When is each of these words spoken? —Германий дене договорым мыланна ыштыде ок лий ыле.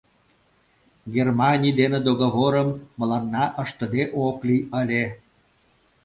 —Германий 1.15 1.73
дене 1.79 1.99
договорым 2.07 2.69
мыланна 2.99 3.43
ыштыде 3.63 4.03
ок 4.27 4.37
лий 4.47 4.63
ыле. 4.81 5.05